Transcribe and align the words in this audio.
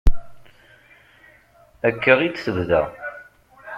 Akka 1.87 2.13
i 2.25 2.29
d-tebda. 2.33 2.83